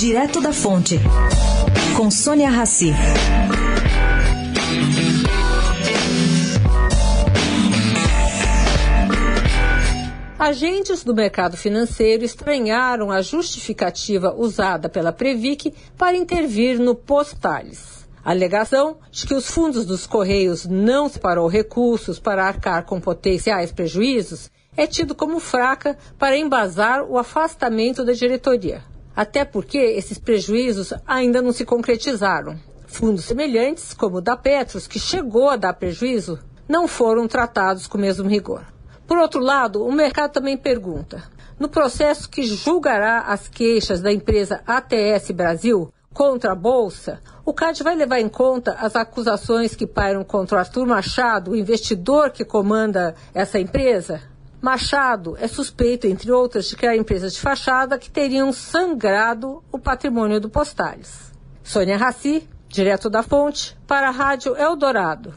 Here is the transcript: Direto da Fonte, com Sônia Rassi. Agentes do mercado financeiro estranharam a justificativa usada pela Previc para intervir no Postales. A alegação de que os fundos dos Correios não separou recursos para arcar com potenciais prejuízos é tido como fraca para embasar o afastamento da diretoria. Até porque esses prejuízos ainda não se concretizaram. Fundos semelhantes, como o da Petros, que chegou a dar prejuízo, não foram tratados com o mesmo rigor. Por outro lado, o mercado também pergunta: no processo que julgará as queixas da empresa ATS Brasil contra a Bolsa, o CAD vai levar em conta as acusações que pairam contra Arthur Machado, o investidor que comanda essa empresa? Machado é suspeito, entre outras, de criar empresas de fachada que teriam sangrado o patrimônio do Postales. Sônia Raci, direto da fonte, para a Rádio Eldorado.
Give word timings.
Direto 0.00 0.40
da 0.40 0.50
Fonte, 0.50 0.98
com 1.94 2.10
Sônia 2.10 2.48
Rassi. 2.48 2.90
Agentes 10.38 11.04
do 11.04 11.14
mercado 11.14 11.54
financeiro 11.54 12.24
estranharam 12.24 13.10
a 13.10 13.20
justificativa 13.20 14.34
usada 14.34 14.88
pela 14.88 15.12
Previc 15.12 15.74
para 15.98 16.16
intervir 16.16 16.80
no 16.80 16.94
Postales. 16.94 18.08
A 18.24 18.30
alegação 18.30 18.96
de 19.10 19.26
que 19.26 19.34
os 19.34 19.50
fundos 19.50 19.84
dos 19.84 20.06
Correios 20.06 20.64
não 20.64 21.10
separou 21.10 21.46
recursos 21.46 22.18
para 22.18 22.46
arcar 22.46 22.86
com 22.86 22.98
potenciais 22.98 23.70
prejuízos 23.70 24.50
é 24.74 24.86
tido 24.86 25.14
como 25.14 25.38
fraca 25.38 25.98
para 26.18 26.38
embasar 26.38 27.04
o 27.04 27.18
afastamento 27.18 28.02
da 28.02 28.14
diretoria. 28.14 28.82
Até 29.14 29.44
porque 29.44 29.78
esses 29.78 30.18
prejuízos 30.18 30.92
ainda 31.06 31.42
não 31.42 31.52
se 31.52 31.64
concretizaram. 31.64 32.58
Fundos 32.86 33.24
semelhantes, 33.24 33.94
como 33.94 34.16
o 34.16 34.20
da 34.20 34.36
Petros, 34.36 34.86
que 34.86 34.98
chegou 34.98 35.48
a 35.48 35.56
dar 35.56 35.74
prejuízo, 35.74 36.38
não 36.68 36.86
foram 36.86 37.26
tratados 37.28 37.86
com 37.86 37.98
o 37.98 38.00
mesmo 38.00 38.28
rigor. 38.28 38.64
Por 39.06 39.18
outro 39.18 39.40
lado, 39.40 39.84
o 39.84 39.92
mercado 39.92 40.32
também 40.32 40.56
pergunta: 40.56 41.22
no 41.58 41.68
processo 41.68 42.30
que 42.30 42.42
julgará 42.42 43.22
as 43.22 43.48
queixas 43.48 44.00
da 44.00 44.12
empresa 44.12 44.62
ATS 44.66 45.30
Brasil 45.32 45.92
contra 46.14 46.52
a 46.52 46.54
Bolsa, 46.54 47.20
o 47.44 47.52
CAD 47.52 47.82
vai 47.82 47.94
levar 47.94 48.20
em 48.20 48.28
conta 48.28 48.72
as 48.74 48.94
acusações 48.94 49.74
que 49.74 49.86
pairam 49.86 50.24
contra 50.24 50.60
Arthur 50.60 50.86
Machado, 50.86 51.50
o 51.50 51.56
investidor 51.56 52.30
que 52.30 52.44
comanda 52.44 53.14
essa 53.34 53.58
empresa? 53.58 54.20
Machado 54.60 55.36
é 55.38 55.48
suspeito, 55.48 56.06
entre 56.06 56.30
outras, 56.30 56.66
de 56.66 56.76
criar 56.76 56.94
empresas 56.94 57.32
de 57.32 57.40
fachada 57.40 57.98
que 57.98 58.10
teriam 58.10 58.52
sangrado 58.52 59.64
o 59.72 59.78
patrimônio 59.78 60.38
do 60.38 60.50
Postales. 60.50 61.32
Sônia 61.62 61.96
Raci, 61.96 62.46
direto 62.68 63.08
da 63.08 63.22
fonte, 63.22 63.76
para 63.86 64.08
a 64.08 64.12
Rádio 64.12 64.54
Eldorado. 64.56 65.34